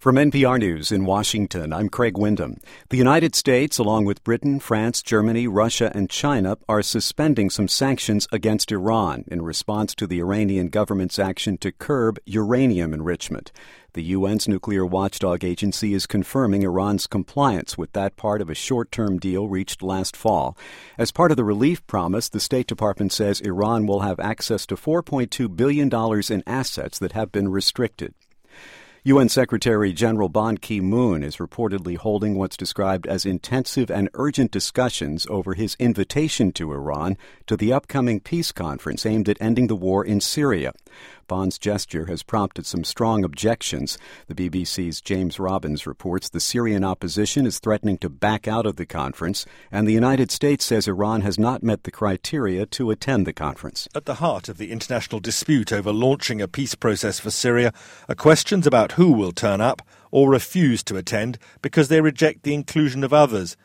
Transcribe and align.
From 0.00 0.16
NPR 0.16 0.58
News 0.58 0.90
in 0.90 1.04
Washington, 1.04 1.74
I'm 1.74 1.90
Craig 1.90 2.16
Windham. 2.16 2.56
The 2.88 2.96
United 2.96 3.34
States, 3.34 3.76
along 3.76 4.06
with 4.06 4.24
Britain, 4.24 4.58
France, 4.58 5.02
Germany, 5.02 5.46
Russia, 5.46 5.92
and 5.94 6.08
China, 6.08 6.56
are 6.66 6.80
suspending 6.80 7.50
some 7.50 7.68
sanctions 7.68 8.26
against 8.32 8.72
Iran 8.72 9.26
in 9.26 9.42
response 9.42 9.94
to 9.96 10.06
the 10.06 10.20
Iranian 10.20 10.70
government's 10.70 11.18
action 11.18 11.58
to 11.58 11.70
curb 11.70 12.18
uranium 12.24 12.94
enrichment. 12.94 13.52
The 13.92 14.14
UN's 14.14 14.48
nuclear 14.48 14.86
watchdog 14.86 15.44
agency 15.44 15.92
is 15.92 16.06
confirming 16.06 16.62
Iran's 16.62 17.06
compliance 17.06 17.76
with 17.76 17.92
that 17.92 18.16
part 18.16 18.40
of 18.40 18.48
a 18.48 18.54
short 18.54 18.90
term 18.90 19.18
deal 19.18 19.48
reached 19.48 19.82
last 19.82 20.16
fall. 20.16 20.56
As 20.96 21.12
part 21.12 21.30
of 21.30 21.36
the 21.36 21.44
relief 21.44 21.86
promise, 21.86 22.30
the 22.30 22.40
State 22.40 22.68
Department 22.68 23.12
says 23.12 23.42
Iran 23.42 23.86
will 23.86 24.00
have 24.00 24.18
access 24.18 24.64
to 24.64 24.76
$4.2 24.76 25.54
billion 25.54 25.90
in 26.32 26.42
assets 26.46 26.98
that 26.98 27.12
have 27.12 27.30
been 27.30 27.50
restricted. 27.50 28.14
UN 29.02 29.30
Secretary 29.30 29.94
General 29.94 30.28
Ban 30.28 30.58
Ki 30.58 30.78
moon 30.82 31.22
is 31.22 31.38
reportedly 31.38 31.96
holding 31.96 32.34
what's 32.34 32.54
described 32.54 33.06
as 33.06 33.24
intensive 33.24 33.90
and 33.90 34.10
urgent 34.12 34.50
discussions 34.50 35.26
over 35.30 35.54
his 35.54 35.74
invitation 35.78 36.52
to 36.52 36.70
Iran 36.70 37.16
to 37.46 37.56
the 37.56 37.72
upcoming 37.72 38.20
peace 38.20 38.52
conference 38.52 39.06
aimed 39.06 39.26
at 39.30 39.40
ending 39.40 39.68
the 39.68 39.74
war 39.74 40.04
in 40.04 40.20
Syria. 40.20 40.74
Ban's 41.30 41.58
gesture 41.58 42.06
has 42.06 42.24
prompted 42.24 42.66
some 42.66 42.82
strong 42.82 43.22
objections. 43.22 43.96
The 44.26 44.34
BBC's 44.34 45.00
James 45.00 45.38
Robbins 45.38 45.86
reports 45.86 46.28
the 46.28 46.40
Syrian 46.40 46.82
opposition 46.82 47.46
is 47.46 47.60
threatening 47.60 47.98
to 47.98 48.08
back 48.08 48.48
out 48.48 48.66
of 48.66 48.74
the 48.74 48.84
conference, 48.84 49.46
and 49.70 49.86
the 49.86 49.92
United 49.92 50.32
States 50.32 50.64
says 50.64 50.88
Iran 50.88 51.20
has 51.20 51.38
not 51.38 51.62
met 51.62 51.84
the 51.84 51.92
criteria 51.92 52.66
to 52.66 52.90
attend 52.90 53.28
the 53.28 53.32
conference. 53.32 53.86
At 53.94 54.06
the 54.06 54.14
heart 54.14 54.48
of 54.48 54.58
the 54.58 54.72
international 54.72 55.20
dispute 55.20 55.72
over 55.72 55.92
launching 55.92 56.42
a 56.42 56.48
peace 56.48 56.74
process 56.74 57.20
for 57.20 57.30
Syria 57.30 57.72
are 58.08 58.16
questions 58.16 58.66
about 58.66 58.92
who 58.92 59.12
will 59.12 59.30
turn 59.30 59.60
up 59.60 59.82
or 60.10 60.30
refuse 60.30 60.82
to 60.82 60.96
attend 60.96 61.38
because 61.62 61.86
they 61.86 62.00
reject 62.00 62.42
the 62.42 62.54
inclusion 62.54 63.04
of 63.04 63.12
others. 63.12 63.56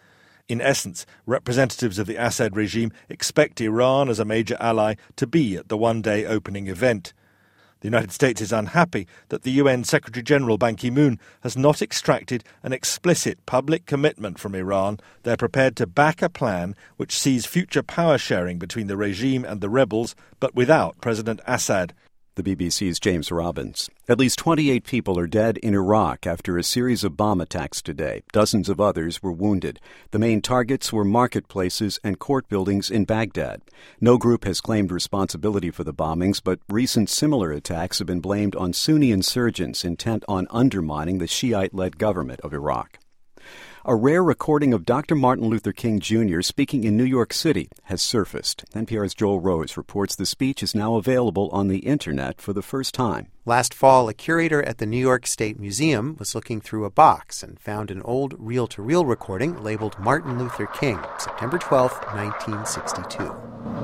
In 0.48 0.62
essence, 0.62 1.08
representatives 1.26 1.98
of 1.98 2.06
the 2.06 2.24
Assad 2.24 2.56
regime 2.56 2.92
expect 3.10 3.60
Iran 3.60 4.08
as 4.08 4.20
a 4.20 4.26
major 4.26 4.56
ally 4.60 4.94
to 5.16 5.26
be 5.26 5.56
at 5.56 5.68
the 5.68 5.78
one 5.78 6.04
day 6.04 6.28
opening 6.28 6.68
event. 6.68 7.12
The 7.86 7.92
United 7.92 8.12
States 8.12 8.42
is 8.42 8.52
unhappy 8.52 9.06
that 9.30 9.44
the 9.44 9.52
UN 9.62 9.84
Secretary 9.84 10.24
General 10.24 10.58
Ban 10.58 10.76
Ki 10.76 10.90
moon 10.90 11.20
has 11.42 11.56
not 11.56 11.84
extracted 11.84 12.44
an 12.64 12.74
explicit 12.74 13.46
public 13.46 13.86
commitment 13.86 14.40
from 14.40 14.56
Iran. 14.56 15.00
They're 15.22 15.38
prepared 15.38 15.76
to 15.76 15.86
back 15.86 16.24
a 16.24 16.28
plan 16.28 16.76
which 16.98 17.16
sees 17.16 17.46
future 17.46 17.84
power 17.84 18.18
sharing 18.18 18.58
between 18.58 18.88
the 18.88 18.98
regime 18.98 19.46
and 19.46 19.62
the 19.62 19.70
rebels, 19.70 20.16
but 20.40 20.56
without 20.56 21.00
President 21.00 21.42
Assad 21.46 21.94
the 22.36 22.44
BBC's 22.44 23.00
James 23.00 23.32
Robbins. 23.32 23.90
At 24.08 24.20
least 24.20 24.38
28 24.40 24.84
people 24.84 25.18
are 25.18 25.28
dead 25.28 25.58
in 25.58 25.74
Iraq 25.74 26.28
after 26.28 26.58
a 26.58 26.64
series 26.64 27.04
of 27.04 27.18
bomb 27.18 27.42
attacks 27.42 27.82
today. 27.82 28.24
Dozens 28.32 28.70
of 28.70 28.80
others 28.80 29.24
were 29.24 29.32
wounded. 29.32 29.80
The 30.12 30.20
main 30.20 30.42
targets 30.42 30.92
were 30.94 31.06
marketplaces 31.06 32.00
and 32.04 32.20
court 32.20 32.48
buildings 32.50 32.92
in 32.92 33.06
Baghdad. 33.06 33.62
No 34.02 34.18
group 34.18 34.44
has 34.44 34.62
claimed 34.62 34.92
responsibility 34.92 35.72
for 35.72 35.84
the 35.84 35.94
bombings, 35.94 36.42
but 36.44 36.60
recent 36.70 37.10
similar 37.10 37.52
attacks 37.52 38.00
have 38.00 38.08
been 38.08 38.20
blamed 38.20 38.56
on 38.56 38.74
Sunni 38.74 39.12
insurgents 39.12 39.86
intent 39.86 40.24
on 40.28 40.48
undermining 40.50 41.18
the 41.20 41.28
Shiite 41.28 41.74
led 41.74 41.98
government 41.98 42.42
of 42.42 42.54
Iraq. 42.54 43.00
A 43.88 43.96
rare 43.96 44.24
recording 44.24 44.74
of 44.74 44.84
Dr. 44.84 45.14
Martin 45.14 45.48
Luther 45.48 45.72
King 45.72 46.00
Jr. 46.00 46.42
speaking 46.42 46.86
in 46.86 46.98
New 46.98 47.04
York 47.04 47.32
City 47.32 47.70
has 47.84 48.02
surfaced. 48.02 48.66
NPR's 48.74 49.14
Joel 49.14 49.40
Rose 49.40 49.78
reports 49.78 50.16
the 50.16 50.26
speech 50.26 50.64
is 50.64 50.74
now 50.74 50.96
available 50.96 51.50
on 51.52 51.68
the 51.68 51.86
internet 51.86 52.42
for 52.42 52.52
the 52.52 52.64
first 52.64 52.96
time. 52.96 53.28
Last 53.46 53.76
fall, 53.76 54.10
a 54.10 54.14
curator 54.16 54.64
at 54.64 54.80
the 54.80 54.88
New 54.88 54.98
York 54.98 55.28
State 55.28 55.60
Museum 55.60 56.16
was 56.18 56.34
looking 56.34 56.62
through 56.62 56.86
a 56.86 56.90
box 56.90 57.44
and 57.44 57.60
found 57.60 57.92
an 57.92 58.02
old 58.02 58.34
reel 58.40 58.66
to 58.70 58.82
reel 58.82 59.06
recording 59.06 59.62
labeled 59.62 60.00
Martin 60.00 60.40
Luther 60.40 60.66
King, 60.66 61.00
September 61.20 61.60
12, 61.60 61.92
1962. 61.92 63.36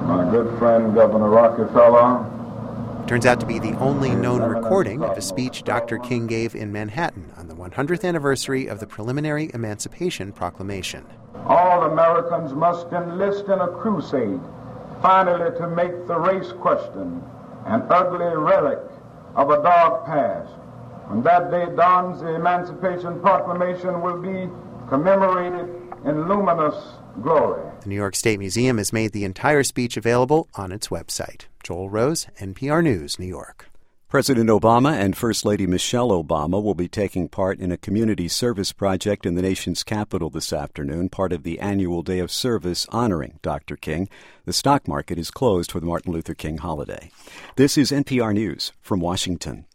My 0.07 0.27
good 0.31 0.57
friend, 0.57 0.95
Governor 0.95 1.29
Rockefeller, 1.29 2.25
Turns 3.07 3.25
out 3.25 3.39
to 3.41 3.45
be 3.45 3.59
the 3.59 3.77
only 3.77 4.15
known 4.15 4.41
recording 4.41 5.03
of 5.03 5.17
a 5.17 5.21
speech 5.21 5.63
Dr. 5.63 5.97
King 5.97 6.27
gave 6.27 6.55
in 6.55 6.71
Manhattan 6.71 7.33
on 7.35 7.47
the 7.47 7.55
100th 7.55 8.07
anniversary 8.07 8.67
of 8.67 8.79
the 8.79 8.87
Preliminary 8.87 9.51
Emancipation 9.53 10.31
Proclamation. 10.31 11.05
All 11.45 11.83
Americans 11.83 12.53
must 12.53 12.87
enlist 12.93 13.45
in 13.45 13.59
a 13.59 13.67
crusade, 13.67 14.39
finally 15.01 15.51
to 15.57 15.67
make 15.67 16.07
the 16.07 16.17
race 16.17 16.53
question 16.53 17.21
an 17.65 17.83
ugly 17.89 18.33
relic 18.35 18.79
of 19.35 19.49
a 19.49 19.61
dark 19.61 20.05
past. 20.05 20.51
When 21.07 21.21
that 21.23 21.51
day 21.51 21.67
dawns, 21.75 22.21
the 22.21 22.35
Emancipation 22.35 23.19
Proclamation 23.19 24.01
will 24.01 24.21
be 24.21 24.49
commemorated 24.91 25.69
in 26.03 26.27
luminous 26.27 26.75
glory. 27.23 27.63
The 27.79 27.87
New 27.87 27.95
York 27.95 28.13
State 28.13 28.39
Museum 28.39 28.77
has 28.77 28.91
made 28.91 29.13
the 29.13 29.23
entire 29.23 29.63
speech 29.63 29.95
available 29.95 30.49
on 30.55 30.73
its 30.73 30.89
website. 30.89 31.43
Joel 31.63 31.89
Rose, 31.89 32.27
NPR 32.39 32.83
News, 32.83 33.17
New 33.17 33.25
York. 33.25 33.67
President 34.09 34.49
Obama 34.49 34.91
and 34.91 35.15
First 35.15 35.45
Lady 35.45 35.65
Michelle 35.65 36.09
Obama 36.09 36.61
will 36.61 36.75
be 36.75 36.89
taking 36.89 37.29
part 37.29 37.61
in 37.61 37.71
a 37.71 37.77
community 37.77 38.27
service 38.27 38.73
project 38.73 39.25
in 39.25 39.35
the 39.35 39.41
nation's 39.41 39.81
capital 39.81 40.29
this 40.29 40.51
afternoon, 40.51 41.07
part 41.07 41.31
of 41.31 41.43
the 41.43 41.61
annual 41.61 42.01
day 42.01 42.19
of 42.19 42.29
service 42.29 42.85
honoring 42.89 43.39
Dr. 43.41 43.77
King. 43.77 44.09
The 44.43 44.51
stock 44.51 44.89
market 44.89 45.17
is 45.17 45.31
closed 45.31 45.71
for 45.71 45.79
the 45.79 45.85
Martin 45.85 46.11
Luther 46.11 46.33
King 46.33 46.57
holiday. 46.57 47.11
This 47.55 47.77
is 47.77 47.91
NPR 47.91 48.33
News 48.33 48.73
from 48.81 48.99
Washington. 48.99 49.67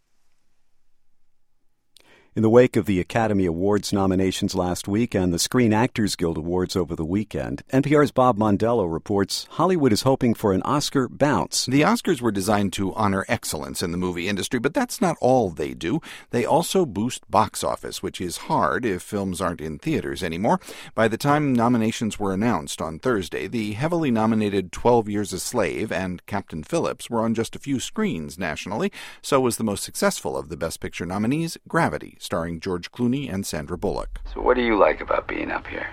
In 2.36 2.42
the 2.42 2.50
wake 2.50 2.76
of 2.76 2.84
the 2.84 3.00
Academy 3.00 3.47
Awards 3.47 3.94
nominations 3.94 4.54
last 4.54 4.86
week 4.86 5.14
and 5.14 5.32
the 5.32 5.38
Screen 5.38 5.72
Actors 5.72 6.16
Guild 6.16 6.36
Awards 6.36 6.76
over 6.76 6.94
the 6.94 7.02
weekend, 7.02 7.62
NPR's 7.72 8.10
Bob 8.10 8.36
Mondello 8.36 8.92
reports 8.92 9.47
Hollywood 9.52 9.91
is 9.91 10.02
hoping 10.02 10.34
for 10.34 10.52
an 10.52 10.60
Oscar 10.64 11.08
bounce. 11.08 11.64
The 11.64 11.80
Oscars 11.80 12.20
were 12.20 12.30
designed 12.30 12.74
to 12.74 12.92
honor 12.92 13.24
excellence 13.26 13.82
in 13.82 13.91
the 13.91 13.97
movie 13.97 14.28
industry, 14.28 14.60
but 14.60 14.74
that's 14.74 15.00
not 15.00 15.16
all 15.22 15.48
they 15.48 15.72
do. 15.72 16.02
They 16.28 16.44
also 16.44 16.84
boost 16.84 17.22
box 17.30 17.64
office, 17.64 18.02
which 18.02 18.20
is 18.20 18.36
hard 18.36 18.84
if 18.84 19.00
films 19.00 19.41
aren't 19.41 19.62
in 19.62 19.78
theaters 19.78 20.22
anymore. 20.22 20.60
By 20.94 21.08
the 21.08 21.16
time 21.16 21.54
nominations 21.54 22.18
were 22.18 22.34
announced 22.34 22.82
on 22.82 22.98
Thursday, 22.98 23.47
the 23.47 23.72
heavily 23.72 24.10
nominated 24.10 24.72
12 24.72 25.08
Years 25.08 25.32
a 25.32 25.41
Slave 25.41 25.91
and 25.91 26.26
Captain 26.26 26.62
Phillips 26.62 27.08
were 27.08 27.22
on 27.22 27.32
just 27.32 27.56
a 27.56 27.58
few 27.58 27.80
screens 27.80 28.38
nationally. 28.38 28.92
So 29.22 29.41
was 29.41 29.56
the 29.56 29.64
most 29.64 29.84
successful 29.84 30.36
of 30.36 30.50
the 30.50 30.56
Best 30.58 30.80
Picture 30.80 31.06
nominees, 31.06 31.56
Gravity 31.66 32.18
starring 32.26 32.60
George 32.60 32.92
Clooney 32.92 33.32
and 33.32 33.47
Sandra 33.47 33.78
Bullock. 33.78 34.20
So, 34.34 34.42
what 34.42 34.56
do 34.56 34.62
you 34.62 34.76
like 34.76 35.00
about 35.00 35.26
being 35.26 35.50
up 35.50 35.66
here? 35.66 35.88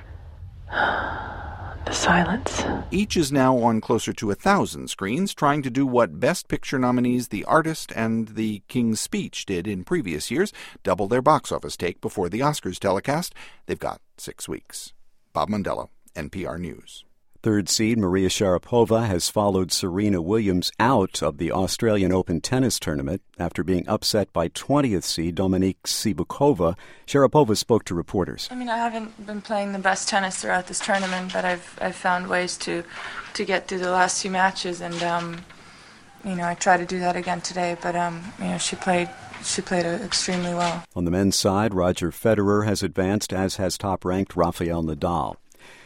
the 1.86 1.92
silence. 1.92 2.64
Each 2.92 3.16
is 3.16 3.32
now 3.32 3.58
on 3.58 3.82
closer 3.82 4.14
to 4.14 4.32
a 4.32 4.36
thousand 4.36 4.90
screens, 4.90 5.34
trying 5.34 5.62
to 5.62 5.70
do 5.70 5.86
what 5.86 6.20
Best 6.20 6.48
Picture 6.48 6.80
nominees 6.80 7.28
The 7.28 7.46
Artist 7.46 7.94
and 7.96 8.30
The 8.30 8.64
King's 8.68 9.00
Speech 9.00 9.46
did 9.46 9.68
in 9.68 9.84
previous 9.84 10.32
years 10.32 10.52
double 10.84 11.08
their 11.08 11.22
box 11.22 11.52
office 11.52 11.78
take 11.78 12.02
before 12.02 12.30
the 12.30 12.40
Oscars 12.40 12.80
telecast. 12.80 13.34
They've 13.66 13.80
got 13.80 14.02
six 14.18 14.50
weeks. 14.50 14.94
Bob 15.34 15.50
Mondello, 15.50 15.90
NPR 16.16 16.60
News. 16.60 17.06
Third 17.44 17.68
seed 17.68 17.98
Maria 17.98 18.30
Sharapova 18.30 19.06
has 19.06 19.28
followed 19.28 19.74
Serena 19.74 20.22
Williams 20.22 20.72
out 20.80 21.22
of 21.22 21.40
the 21.40 21.52
Australian 21.52 22.14
Open 22.14 22.40
tennis 22.40 22.80
tournament 22.80 23.22
after 23.38 23.66
being 23.66 23.86
upset 23.86 24.32
by 24.32 24.48
20th 24.48 25.04
seed 25.04 25.36
Dominika 25.36 25.84
Cibulkova. 25.84 26.78
Sharapova 27.06 27.58
spoke 27.58 27.84
to 27.84 27.96
reporters. 27.96 28.48
I 28.50 28.56
mean, 28.56 28.70
I 28.70 28.78
haven't 28.78 29.26
been 29.28 29.42
playing 29.42 29.74
the 29.74 29.80
best 29.80 30.08
tennis 30.08 30.42
throughout 30.42 30.68
this 30.68 30.80
tournament, 30.80 31.34
but 31.34 31.44
I've 31.44 31.78
I've 31.82 31.98
found 31.98 32.30
ways 32.30 32.56
to 32.60 32.86
to 33.34 33.44
get 33.44 33.68
through 33.68 33.80
the 33.80 33.92
last 33.92 34.22
few 34.22 34.32
matches, 34.32 34.80
and 34.80 35.04
um, 35.04 35.42
you 36.24 36.36
know, 36.36 36.48
I 36.48 36.54
try 36.54 36.78
to 36.78 36.86
do 36.86 37.02
that 37.02 37.18
again 37.18 37.42
today. 37.42 37.76
But 37.82 37.98
um, 37.98 38.24
you 38.40 38.46
know, 38.46 38.58
she 38.58 38.78
played 38.78 39.10
she 39.44 39.62
played 39.62 39.86
extremely 39.86 40.54
well. 40.54 40.86
On 40.96 41.04
the 41.04 41.12
men's 41.12 41.38
side, 41.38 41.74
Roger 41.74 42.10
Federer 42.10 42.66
has 42.66 42.82
advanced, 42.82 43.34
as 43.34 43.58
has 43.58 43.78
top 43.78 44.06
ranked 44.06 44.38
Rafael 44.38 44.82
Nadal. 44.82 45.36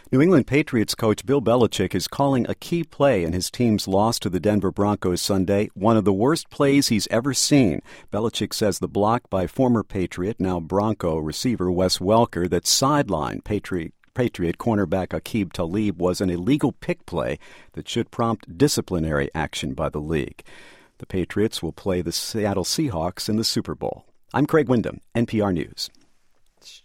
New 0.10 0.22
England 0.22 0.48
Patriots 0.48 0.96
coach 0.96 1.26
Bill 1.26 1.42
Belichick 1.42 1.94
is 1.94 2.08
calling 2.08 2.50
a 2.50 2.56
key 2.56 2.82
play 2.82 3.26
in 3.26 3.34
his 3.34 3.52
team's 3.52 3.90
loss 3.90 4.18
to 4.20 4.30
the 4.30 4.40
Denver 4.40 4.72
Broncos 4.72 5.22
Sunday 5.22 5.70
one 5.74 5.98
of 5.98 6.06
the 6.06 6.14
worst 6.14 6.50
plays 6.50 6.88
he's 6.88 7.10
ever 7.12 7.34
seen. 7.34 7.82
Belichick 8.10 8.54
says 8.54 8.80
the 8.80 8.88
block 8.88 9.30
by 9.30 9.48
former 9.48 9.84
Patriot, 9.84 10.40
now 10.40 10.62
Bronco 10.62 11.18
receiver 11.18 11.70
Wes 11.70 11.98
Welker 11.98 12.50
that 12.50 12.64
sidelined 12.64 13.44
Patriot 13.44 13.94
Patriot 14.14 14.58
cornerback 14.58 15.08
Aqib 15.10 15.52
Talib 15.52 16.00
was 16.00 16.22
an 16.22 16.30
illegal 16.30 16.72
pick 16.72 17.06
play 17.06 17.38
that 17.74 17.90
should 17.90 18.10
prompt 18.10 18.58
disciplinary 18.58 19.30
action 19.36 19.74
by 19.74 19.90
the 19.90 20.00
league. 20.00 20.42
The 21.00 21.06
Patriots 21.06 21.62
will 21.62 21.74
play 21.74 22.02
the 22.02 22.14
Seattle 22.14 22.64
Seahawks 22.64 23.28
in 23.28 23.36
the 23.36 23.44
Super 23.44 23.76
Bowl. 23.76 24.06
I'm 24.34 24.46
Craig 24.46 24.70
Windham, 24.70 25.02
NPR 25.14 25.54
News. 25.54 25.90